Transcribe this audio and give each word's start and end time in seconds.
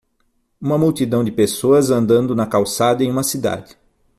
Uma 0.59 0.79
multidão 0.79 1.23
de 1.23 1.31
pessoas 1.31 1.91
andando 1.91 2.33
na 2.35 2.47
calçada 2.47 3.03
em 3.03 3.11
uma 3.11 3.21
cidade. 3.21 3.77